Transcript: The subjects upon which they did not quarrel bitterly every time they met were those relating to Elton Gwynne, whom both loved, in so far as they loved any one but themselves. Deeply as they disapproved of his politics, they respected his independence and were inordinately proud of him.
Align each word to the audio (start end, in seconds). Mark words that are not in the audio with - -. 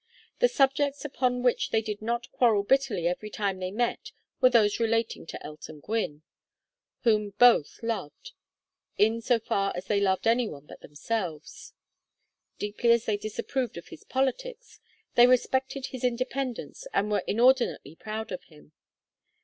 The 0.39 0.47
subjects 0.47 1.05
upon 1.05 1.43
which 1.43 1.69
they 1.69 1.83
did 1.83 2.01
not 2.01 2.31
quarrel 2.31 2.63
bitterly 2.63 3.07
every 3.07 3.29
time 3.29 3.59
they 3.59 3.69
met 3.69 4.13
were 4.39 4.49
those 4.49 4.79
relating 4.79 5.27
to 5.27 5.45
Elton 5.45 5.79
Gwynne, 5.79 6.23
whom 7.01 7.35
both 7.37 7.83
loved, 7.83 8.31
in 8.97 9.21
so 9.21 9.37
far 9.37 9.71
as 9.75 9.85
they 9.85 9.99
loved 10.01 10.25
any 10.25 10.47
one 10.49 10.65
but 10.65 10.79
themselves. 10.81 11.73
Deeply 12.57 12.89
as 12.89 13.05
they 13.05 13.15
disapproved 13.17 13.77
of 13.77 13.89
his 13.89 14.03
politics, 14.03 14.79
they 15.13 15.27
respected 15.27 15.85
his 15.85 16.03
independence 16.03 16.87
and 16.95 17.11
were 17.11 17.23
inordinately 17.27 17.95
proud 17.95 18.31
of 18.31 18.43
him. 18.45 18.71